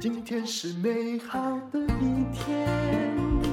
[0.00, 2.68] 今天是美好的一天。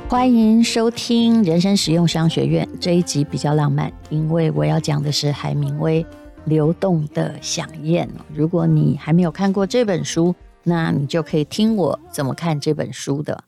[0.08, 6.04] 欢迎收听人生实用商学院这一集比较浪漫，因为我要讲的是海明威
[6.46, 8.08] 《流动的饗宴》。
[8.32, 13.44] 如果你还没有看过这本书，那你就可以听我怎么看这本书的。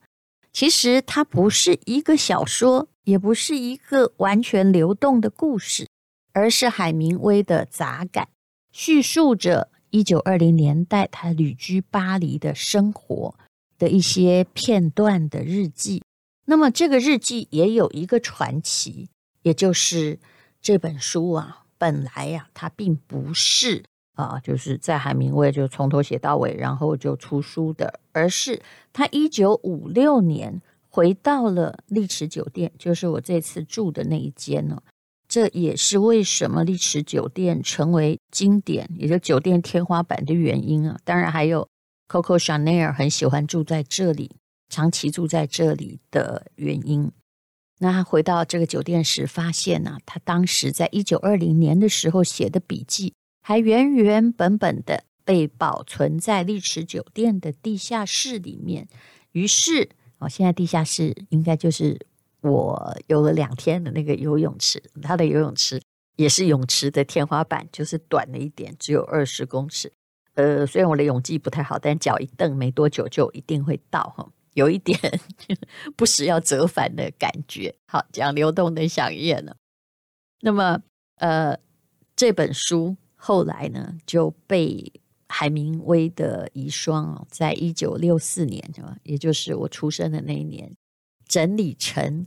[0.51, 5.87] 其实它不是一个小说，也不是一个完全流动的故事，
[6.33, 8.29] 而是海明威的杂感，
[8.71, 9.69] 叙述着。
[9.89, 13.36] 一九二零年代，他旅居巴黎的生活
[13.77, 16.04] 的一些片段的日记。
[16.46, 19.10] 那么，这个日记也有一个传奇，
[19.41, 20.19] 也就是
[20.61, 28.61] 这本书啊，本来呀、它并不是啊，就是在海明威就从头写到尾，然后就出书的，而是
[28.93, 34.81] 他一九五六年回到了丽池酒店，就是我这次住的那一间呢。
[35.38, 40.97] 这也是为什么丽池酒店成为经典，也就酒店天花板的原因啊。
[41.03, 41.69] 当然还有
[42.09, 47.11] Coco Chanel 很喜欢住在这里，长期住在这里的原因。
[47.77, 58.88] 那他回到这个酒店时，发现呢、他当时在一九二零年的时候写的笔记，还原原本本的被保存在丽池酒店的地下室里面。
[59.33, 62.08] 于是，哦，现在地下室应该就是。
[62.47, 65.81] 我游了两天的那个游泳池，它的游泳池
[66.15, 69.91] 也是泳池的天花板，就是短了一点，只有二十公尺。
[70.35, 74.99] 呃，虽然我的泳技不太好，但脚一蹬，没多久就一定会到哈， 有一点
[75.97, 77.75] 不时要折返的感觉。
[77.87, 79.57] 好，讲流动的想念了。
[80.41, 80.81] 那么，
[81.15, 81.57] 呃，
[82.15, 84.91] 这本书后来呢就被
[85.27, 88.63] 海明威的遗孀哦，在一九六四年，
[89.03, 90.75] 也就是我出生的那一年，
[91.27, 92.25] 整理成。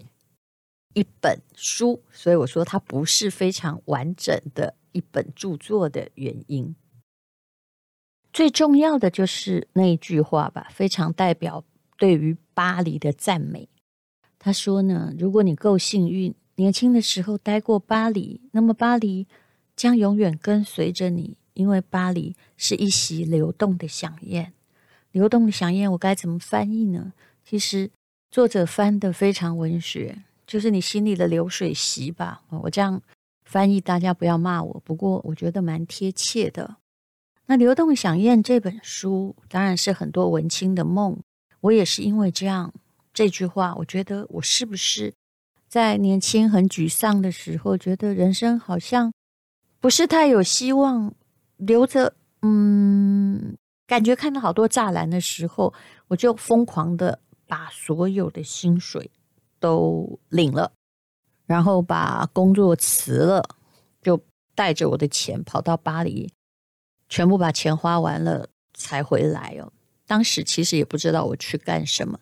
[0.94, 6.74] 一本书，所以我说它不是非常完整的一本著作的原因。
[8.32, 11.64] 最重要的就是那一句话吧，非常代表
[11.96, 13.68] 对于巴黎的赞美。
[14.38, 19.26] 他说呢，如果你够幸运，年轻的时候待过巴黎，那么巴黎
[19.76, 24.52] 将永远跟随着你，因为巴黎是一席流动的响宴。
[25.12, 27.12] 流动的响宴，我该怎么翻译呢？
[27.44, 27.90] 其实
[28.30, 30.24] 作者翻得非常文学。
[30.50, 33.00] 就是你心里的流水席吧，我这样
[33.44, 34.82] 翻译，大家不要骂我。
[34.84, 36.74] 不过我觉得蛮贴切的。
[37.46, 41.16] 那《流动饗宴》这本书当然是很多文青的梦。
[41.60, 42.74] 我也是因为这样
[43.14, 45.14] 这句话，我觉得我是不是
[45.68, 49.12] 在年轻很沮丧的时候，觉得人生好像
[49.78, 51.14] 不是太有希望，
[51.58, 52.12] 留着
[52.42, 53.56] 嗯，
[53.86, 55.72] 感觉看到好多栅栏的时候，
[56.08, 59.08] 我就疯狂的把所有的薪水。
[59.60, 60.72] 都领了，
[61.46, 63.56] 然后把工作辞了，
[64.02, 64.20] 就
[64.56, 66.32] 带着我的钱跑到巴黎，
[67.08, 69.72] 全部把钱花完了才回来哦。
[70.06, 72.18] 当时其实也不知道我去干什么，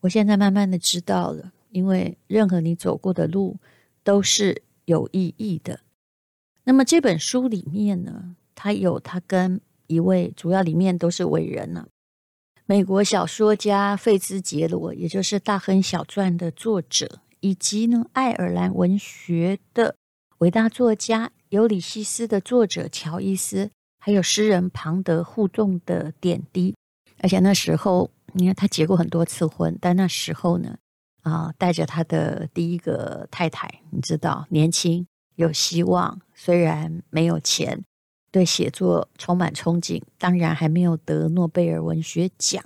[0.00, 3.58] 我现在慢慢的知道了，因为任何你走过的路
[4.02, 5.80] 都是有意义的。
[6.64, 11.88] 那么这本书里面呢，它有它跟一位主要里面都是伟人呢、
[12.68, 19.94] 美国小说家费兹杰罗，也就是《大亨小传》的作者，以及呢爱尔兰文学的
[20.38, 26.74] 伟大作家《尤里西斯》的作者乔伊斯，还有诗人庞德互动的点滴。
[27.18, 30.76] 而且那时候，你看他结过很多次婚，但那时候呢，
[31.22, 35.06] 啊，带着他的第一个太太，你知道，年轻
[35.36, 37.84] 有希望，虽然没有钱。
[38.36, 42.62] 对写作充满憧憬，当然还没有得诺贝尔文学奖。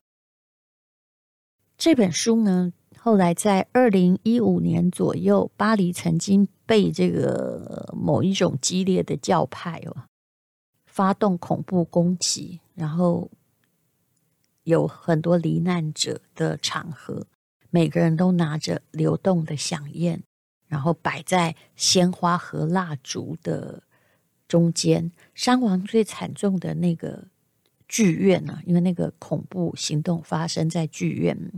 [1.78, 9.96] 这本书呢，后来在二零一五年左右，巴黎曾经被这个某一种激烈的教派哦
[10.86, 13.30] 发动恐怖攻击，然后
[14.64, 17.24] 有很多罹难者的场合，
[17.70, 20.20] 每个人都拿着流动的饗宴，
[20.66, 23.84] 然后摆在鲜花和蜡烛的。
[24.50, 27.28] 中间伤亡最惨重的那个
[27.86, 31.52] 剧院呢，因为那个恐怖行动发生在剧院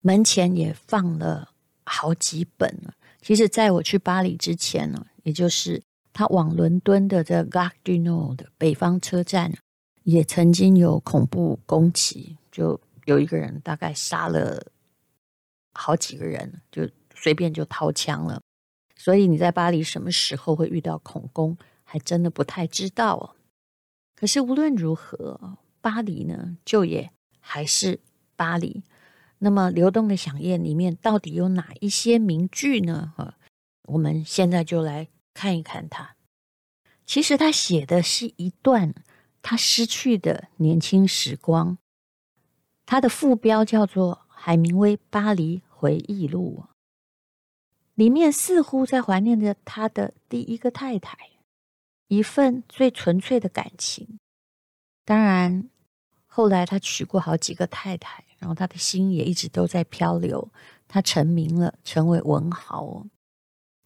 [0.00, 1.50] 门前，也放了
[1.84, 2.94] 好几本了。
[3.20, 5.82] 其实，在我去巴黎之前呢，也就是
[6.14, 9.52] 他往伦敦的这 g a r d u n o 的北方车站，
[10.04, 14.72] 也曾经有恐怖攻击，就有一个人大概杀了
[15.74, 18.40] 好几个人，就随便就掏枪了。
[18.96, 21.58] 所以你在巴黎什么时候会遇到恐攻？
[21.92, 23.36] 还真的不太知道哦。
[24.14, 28.00] 可是无论如何，巴黎呢，就也还是
[28.34, 28.82] 巴黎。
[29.40, 33.12] 那么，流动的响宴里面到底有哪一些名句呢？
[33.14, 33.36] 哈，
[33.88, 36.16] 我们现在就来看一看它。
[37.04, 38.94] 其实他写的是一段
[39.42, 41.76] 他失去的年轻时光。
[42.86, 46.64] 他的副标叫做《海明威巴黎回忆录》，
[47.94, 51.31] 里面似乎在怀念着他的第一个太太，
[52.12, 54.18] 一份最纯粹的感情。
[55.02, 55.70] 当然，
[56.26, 60.52] 后来他娶过好几个太太，然后他的心也一直都在漂流。
[60.86, 63.06] 他成名了，成为文豪。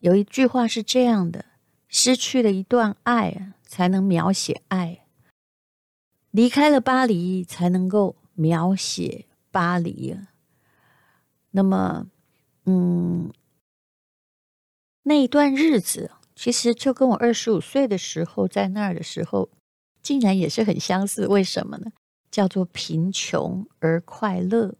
[0.01, 1.45] 有一句话是这样的：
[1.87, 5.05] 失去了一段爱，才能描写爱；
[6.33, 10.19] 离开了巴黎，才能够描写巴黎。
[11.53, 12.09] 那么，
[12.65, 13.33] 嗯，
[15.05, 19.49] 那一段日子，其实就跟我二十五岁的时候在那儿的时候，
[20.03, 21.27] 竟然也是很相似。
[21.27, 21.91] 为什么呢？
[22.31, 24.77] 叫做贫穷而快乐。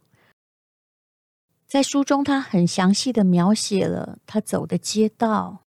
[1.67, 5.63] 在书中，他很详细的描写了他走的街道，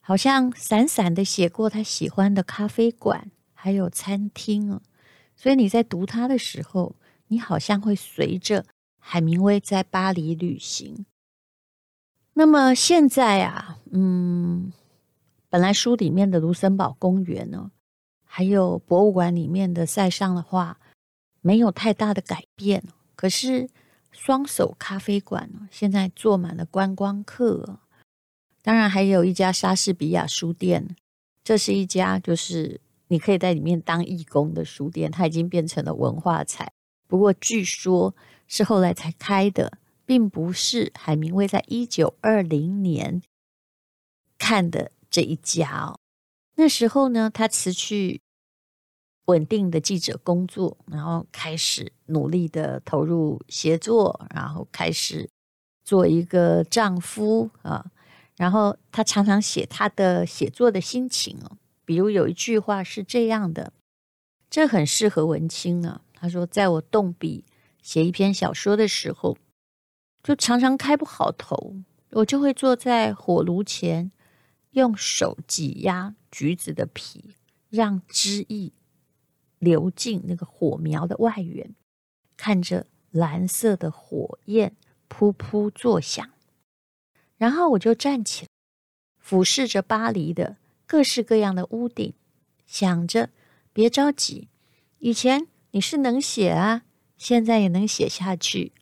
[0.00, 4.80] 好像散散的写过他喜欢的咖啡馆，还有餐厅。
[5.36, 6.96] 所以你在读他的时候，
[7.28, 8.64] 你好像会随着
[8.98, 11.04] 海明威在巴黎旅行。
[12.34, 14.72] 那么现在啊，嗯，
[15.50, 17.70] 本来书里面的卢森堡公园呢，
[18.24, 20.78] 还有博物馆里面的塞尚的画，
[21.42, 22.82] 没有太大的改变，
[23.14, 23.68] 可是。
[24.12, 27.78] 双手咖啡馆呢现在坐满了观光客，
[28.60, 30.96] 当然还有一家莎士比亚书店。
[31.44, 36.72] 这是一家就是你可以在里面当义工的书店，它已经变成了文化财。
[37.06, 38.12] 不过据说
[38.48, 43.22] 是后来才开的，并不是海明威在一九二零年
[44.36, 45.98] 看的这一家哦。
[46.56, 48.20] 那时候呢，他辞去。
[49.26, 55.30] 稳定的记者工作，然后开始努力的投入写作，然后开始
[55.84, 57.92] 做一个丈夫啊。
[58.36, 63.72] 然后他常常写他的写作的心情哦，比如有一句话是这样的，
[64.48, 66.00] 这很适合文青啊。
[66.12, 67.44] 他说，在我动笔
[67.82, 69.38] 写一篇小说的时候，
[70.24, 71.76] 就常常开不好头，
[72.10, 74.10] 我就会坐在火炉前，
[74.70, 77.34] 用手挤压橘子的皮，
[77.68, 78.72] 让汁液。
[79.58, 81.74] 流进那个火苗的外缘，
[82.38, 84.74] 看着蓝色的火焰
[85.06, 86.30] 噗噗作响，
[87.36, 88.48] 然后我就站起来，
[89.18, 90.56] 俯视着巴黎的
[90.86, 92.14] 各式各样的屋顶，
[92.66, 93.28] 想着
[93.74, 94.48] 别着急，
[94.98, 96.84] 以前你是能写啊，
[97.18, 98.72] 现在也能写下去。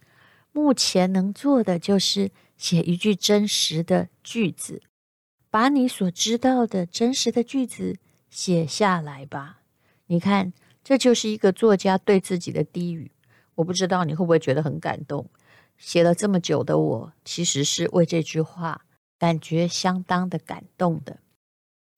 [0.53, 4.81] 目前能做的就是写一句真实的句子，
[5.51, 7.97] 把你所知道的真实的句子
[8.31, 9.61] 写下来吧。
[10.07, 10.53] 你看。
[10.85, 13.11] 这就是一个作家对自己的低语，
[13.57, 15.29] 我不知道你会不会觉得很感动。
[15.77, 18.87] 写了这么久的我，其实是为这句话
[19.19, 21.19] 感觉相当的感动的。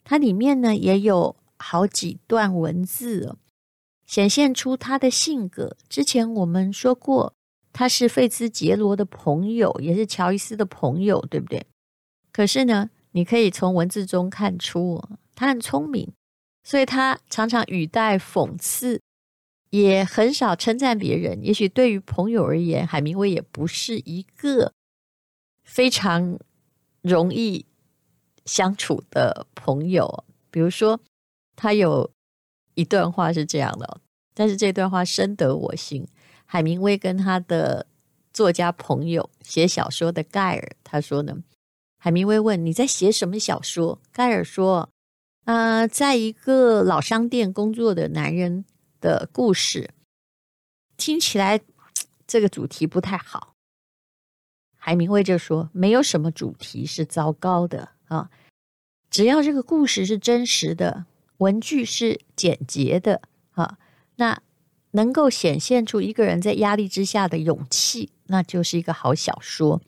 [0.03, 3.39] 它里面呢也有好几段文字哦，
[4.05, 5.77] 显现出他的性格。
[5.89, 7.33] 之前我们说过，
[7.73, 11.65] 他是费兹杰罗的朋友，也是乔伊斯的朋友，对不对？
[12.33, 15.03] 可是呢，你可以从文字中看出，
[15.35, 16.13] 他很聪明。
[16.63, 19.01] 所以他常常语带讽刺，
[19.71, 21.43] 也很少称赞别人。
[21.43, 24.75] 也许对于朋友而言，海明威也不是一个
[25.65, 26.39] 非常
[27.01, 27.65] 容易
[28.45, 30.25] 相处的朋友。
[30.51, 31.01] 比如说，
[31.57, 32.11] 他有
[32.75, 34.01] 一段话是这样的，
[34.35, 36.07] 但是这段话深得我心。
[36.45, 37.87] 海明威跟他的
[38.35, 41.39] 作家朋友写小说的盖尔，他说呢，
[42.03, 44.01] 海明威问，你在写什么小说？
[44.11, 44.89] 盖尔说。
[45.45, 48.65] 呃，在一个老商店工作的男人
[49.01, 49.91] 的故事，
[50.97, 51.61] 听起来
[52.27, 53.55] 这个主题不太好。
[54.77, 58.31] 海明威就说：“没有什么主题是糟糕的啊，
[59.11, 61.05] 只要这个故事是真实的，
[61.39, 63.79] 文句是简洁的啊，
[64.17, 64.41] 那
[64.93, 69.83] 能够显现出一个人在压力之下的勇气，那就是一个好小说。”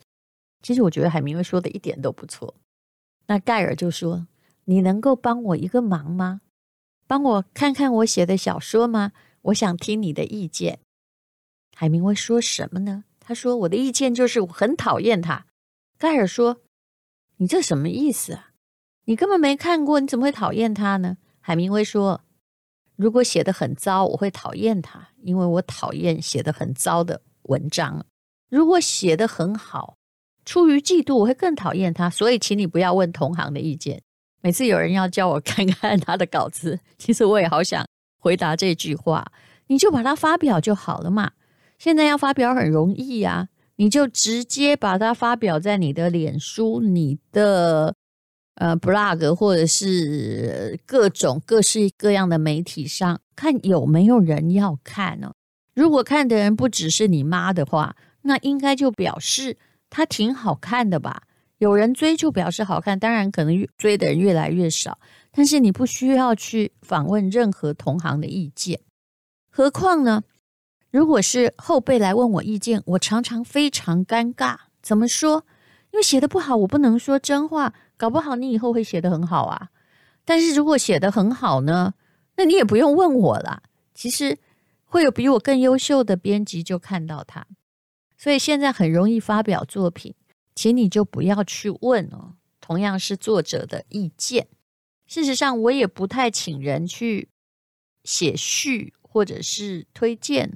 [0.62, 2.54] 其实我觉得海明威说的一点都不错。
[3.26, 4.26] 那盖尔就说。
[4.66, 6.40] 你能够帮我一个忙吗？
[7.08, 9.10] 帮我看看我写的小说吗？
[9.42, 10.78] 我想听你的意见。
[11.74, 13.02] 海明威说什么呢？
[13.18, 15.46] 他说：“我的意见就是我很讨厌他。”
[15.98, 16.60] 盖尔说
[17.38, 18.52] ：“你这什么意思啊？
[19.06, 22.20] 你根本没看过，你怎么会讨厌他呢？”海明威说
[22.94, 28.06] ：“如果写得很糟，我会讨厌他，因为我讨厌写得很糟的文章。
[28.48, 29.96] 如果写得很好，
[30.44, 32.10] 出于嫉妒，我会更讨厌他。
[32.10, 34.02] 所以，请你不要问同行的意见。”
[34.44, 37.86] 每次有人要叫我看看他的稿子，其实我也好想
[38.18, 39.24] 回答这句话：
[39.68, 41.30] 你就把它发表就好了嘛。
[41.78, 47.94] 现在要发表很容易呀，你就直接把它发表在你的脸书、你的
[48.56, 55.32] 呃 blog 或者是各种各式各样的媒体上，看有没有人要看呢？
[55.74, 59.56] 如果看的人不只是你妈的话，那应该就表示
[59.94, 61.24] 他挺好看的吧？
[61.58, 64.98] 有人追就表示好看，当然可能追的人越来越少，
[65.30, 68.80] 但是你不需要去访问任何同行的意见。
[69.50, 70.22] 何况呢？
[70.90, 74.56] 如果是后辈来问我意见，我常常非常尴尬。
[74.80, 75.44] 怎么说？
[75.90, 77.74] 因为写得不好，我不能说真话。
[77.98, 79.68] 搞不好你以后会写得很好啊。
[80.24, 81.92] 但是如果写得很好呢？
[82.36, 83.62] 那你也不用问我了。
[83.94, 84.38] 其实
[84.84, 87.46] 会有比我更优秀的编辑就看到他，
[88.22, 90.14] 所以现在很容易发表作品，
[90.54, 92.34] 请你就不要去问哦。
[92.60, 94.46] 同样是作者的意见，
[95.06, 97.28] 事实上我也不太请人去
[98.04, 98.92] 写序。
[99.14, 100.50] 或者是推荐，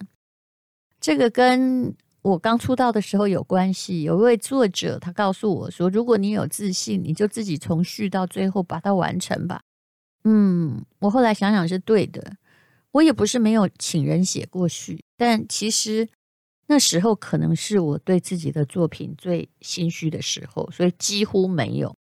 [0.99, 4.01] 这个跟我刚出道的时候有关系。
[4.01, 9.61] 有一位作者，他告诉我说：“如果你有自信，你就自己从序到最后把它完成吧。”
[10.25, 12.39] 嗯，我后来想想是对的。
[12.93, 16.09] 我也不是没有请人写过序，但其实
[16.67, 21.95] 那时候可能是我对自己的作品最心虚的时候，所以几乎没有。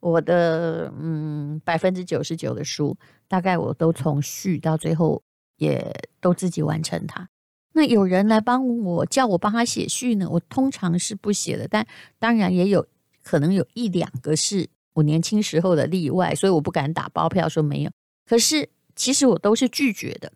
[0.00, 2.96] 我的嗯，百分之九十九的书，
[3.28, 5.22] 大概我都从序到最后。
[5.58, 7.28] 也都自己完成它。
[7.72, 11.68] 那有人来帮我，叫我帮他写序呢，我通常是不写的。
[11.68, 11.86] 但
[12.18, 12.84] 当然也有
[13.22, 17.90] 可能有一两个是我年轻时候的例外，所以我不敢打包票说没有。
[18.26, 20.32] 可是其实我都是拒绝的。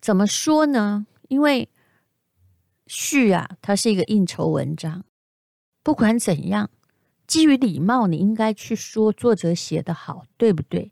[0.00, 1.06] 怎么说呢？
[1.28, 1.68] 因为
[2.88, 5.04] 序啊，它是一个应酬文章。
[5.82, 6.70] 不管怎样，
[7.26, 10.90] 基于礼貌，你应该去说作者写得好，对不对？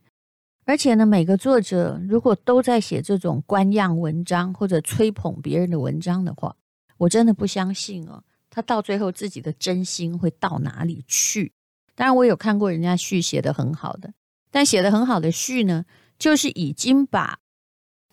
[0.64, 6.56] 而且呢，每个作者如果都在写这种官样文章或者吹捧别人的文章的话，
[6.98, 11.52] 我真的不相信哦，他到最后自己的真心会到哪里去？
[11.94, 14.12] 当然，我有看过人家序写得很好的，
[14.50, 15.84] 但写得很好的序呢，
[16.18, 17.38] 就是已经把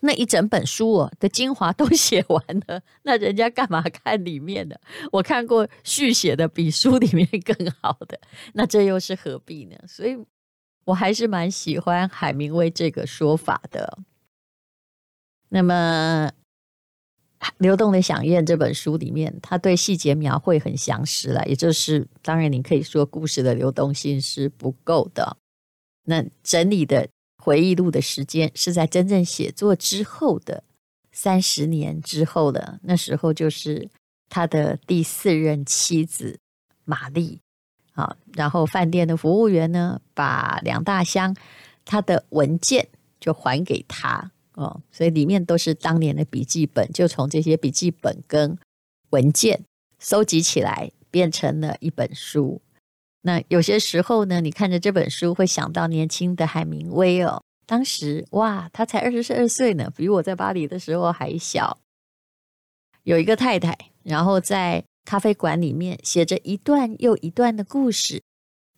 [0.00, 4.80] 那一整本书哦的精华都 写完了，那人家干嘛看里面的？
[5.12, 8.20] 我看过续写的比书里面更好的，
[8.54, 9.76] 那这又是何必呢？
[9.86, 10.18] 所以。
[10.86, 14.00] 我还是蛮喜欢海明威这个说法的。
[15.48, 16.30] 那么，
[17.56, 25.38] 《流动的饗宴》这本书里面，他对细节描绘很详实了，也就是当然，你可以说故事的流动性是不够的。
[26.04, 27.08] 那整理的
[27.44, 30.64] 回忆录的时间是在真正写作之后的
[31.12, 33.90] 三十年之后的，那时候就是
[34.30, 36.38] 他的第四任妻子
[36.86, 37.40] 玛丽。
[37.92, 41.36] 啊，然后饭店的服务员呢，把两大箱
[41.84, 42.88] 他的文件
[43.20, 48.58] 就还给他哦，所以里面都是当年的笔记本，就从这些笔记本跟
[49.10, 49.62] 文件
[50.00, 52.60] 收集起来，变成了一本书。
[53.24, 61.78] 那有些时候呢，你看着这本书，会想到年轻的海明威哦，当时哇，他才二十二岁呢，比我在巴黎的时候还小。
[63.02, 64.84] 有一个太太，然后在。
[65.06, 68.22] 咖啡馆里面写着一段又一段的故事，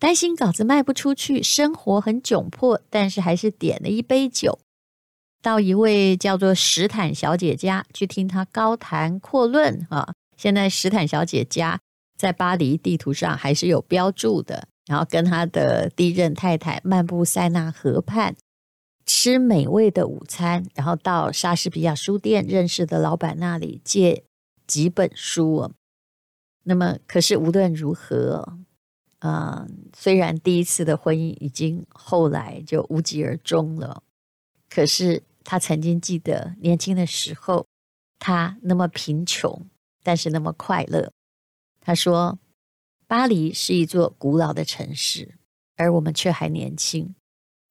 [0.00, 4.58] 担心稿子卖不出去，生活很窘迫，但是还是点了一杯酒，
[5.40, 10.14] 到一位叫做史坦小姐家去听她高谈阔论啊。
[10.36, 11.78] 现在史坦小姐家
[12.16, 14.68] 在巴黎地图上还是有标注的。
[14.86, 18.36] 然后跟他的第一任太太漫步塞纳河畔，
[19.04, 24.22] 吃美味的午餐，然后到莎士比亚书店认识的老板那里借
[24.64, 25.72] 几本书。
[26.62, 28.58] 那么，可是无论如何，
[29.18, 34.04] 啊、虽然第一次的婚姻已经后来就无疾而终了，
[34.70, 37.66] 可是他曾经记得年轻的时候，
[38.20, 39.66] 他那么贫穷，
[40.04, 41.10] 但是那么快乐。
[41.86, 42.40] 他说
[43.06, 45.36] ：“巴黎是一座古老的城市，
[45.76, 47.14] 而我们却还年轻。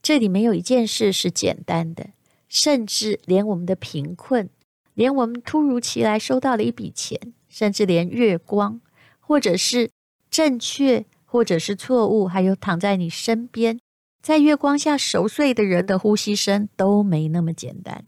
[0.01, 2.11] 这里没有一件事是简单的，
[2.47, 4.49] 甚至连我们的贫困，
[4.93, 8.79] 连我们突如其来收到了一笔钱，甚至连月光。”
[9.19, 9.91] 或者是
[10.29, 13.77] 正确，或者是错误，还有躺在你身边，
[14.21, 18.05] 在月光下熟睡的人的呼吸声都没那么简单。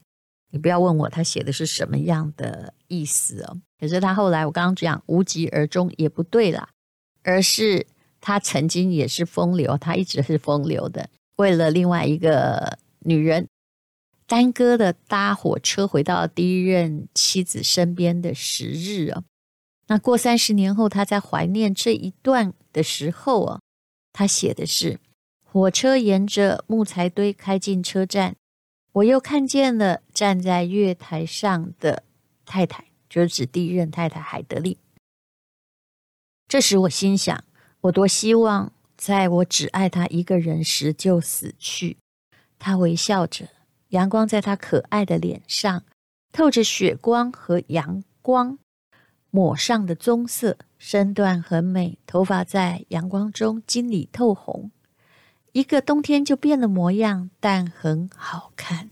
[0.58, 3.62] 你不要问我他写的是什么样的意思哦。
[3.80, 6.70] 可是他后来我刚刚讲无疾而终也不对啦，
[7.22, 7.86] 而是
[8.20, 13.48] 他曾经也是风流，他一直是风流的，为了另外一个女人，
[14.26, 19.24] 耽搁的搭火车回到第一任妻子身边的时日哦。
[19.90, 23.60] 那过三十年后，他在怀念这一段的时候啊，
[24.12, 25.00] 他写的是：
[25.44, 28.36] 火车沿着木材堆开进车站，
[28.98, 32.04] 我又看见了站在月台上的
[32.46, 34.80] 太太，就是指第一任太太海德莉。
[36.48, 37.44] 这时我心想，
[37.82, 41.98] 我多希望在我只爱她一个人时就死去。
[42.58, 43.50] 她微笑着，
[43.90, 45.84] 阳光在她可爱的脸上
[46.32, 48.58] 透着血光和阳光
[49.30, 54.72] 抹上的棕色，身段很美，头发在阳光中金里透红，
[55.58, 58.92] 一个冬天就变了模样，但很好看。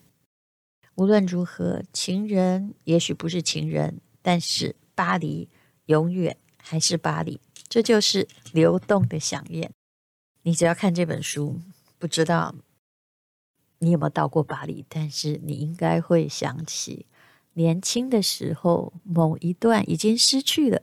[0.96, 5.48] 无论如何，情人也许不是情人，但是巴黎
[5.86, 9.72] 永远还是巴黎，这就是流动的想念。
[10.42, 11.62] 你只要看这本书，
[12.00, 12.56] 不知道
[13.78, 17.06] 你有没有到过巴黎，但是你应该会想起
[17.54, 20.82] 年轻的时候某一段已经失去了，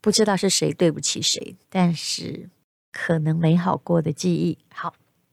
[0.00, 2.50] 不知道是谁对不起谁，但是
[2.90, 4.58] 可能美好过的记忆。
[4.68, 4.92] 好，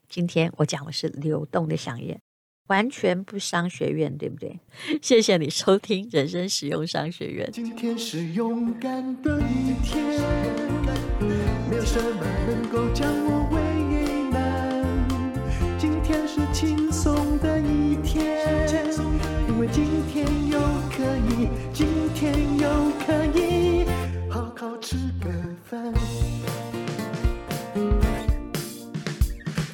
[0.10, 2.20] 今天我讲的是流动的商业。
[2.68, 4.60] 完全不商学院，对不对？
[5.02, 7.50] 谢谢你收听人生使用商学院。
[7.52, 10.04] 今天是勇敢的一天，
[11.68, 13.49] 没有什么能够将我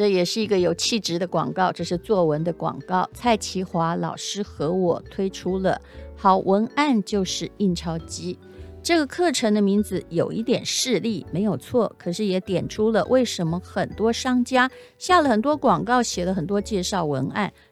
[0.00, 3.06] 这也是一个有气质的广告，这是作文的广告。
[3.12, 5.78] 蔡其华老师和我推出了。
[6.16, 8.38] 好文案就是印钞机，
[8.82, 17.52] 这个课程的名字有一点势利，没有错，可是也点出了为什么很多商家下了很多广告，写了很多介绍文案。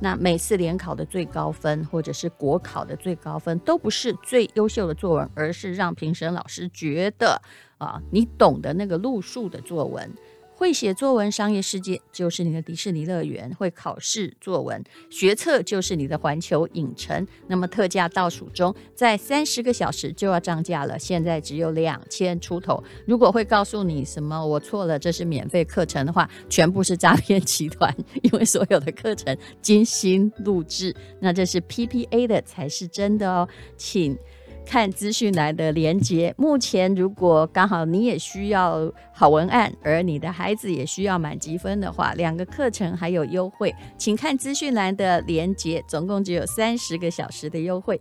[0.00, 7.40] 那每次联考的最高分，或者是国考的最高分，都不是最优秀的作文，而是让评审老师觉得
[7.78, 10.10] 啊，你懂得那个路数的作文。
[10.58, 17.24] 会写作文，商业世界就是你的迪士尼乐园；会考试作文，学测就是你的环球影城。
[17.46, 22.82] 那么特价倒数中，在三十个小时就要涨价了，现在只有两千出头。
[23.06, 34.18] 如果会告诉你什么我错了，这是免费课程的话，全部是诈骗集团，因为所有的课程精心录制，那这是 PPA 的才是真的哦，请。
[34.68, 36.34] 看资讯栏的连接。
[36.36, 45.82] 目前，如果刚好你也需要好文案，而你的孩子也需要满积分的话，两个课程还有优惠，请看资讯栏的连接。
[45.88, 47.98] 总共只有三十个小时的优惠。